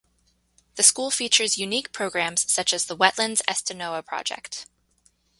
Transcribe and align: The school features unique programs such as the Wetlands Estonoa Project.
The 0.77 0.81
school 0.81 1.11
features 1.11 1.59
unique 1.59 1.91
programs 1.91 2.51
such 2.51 2.73
as 2.73 2.85
the 2.85 2.97
Wetlands 2.97 3.43
Estonoa 3.43 4.03
Project. 4.03 4.65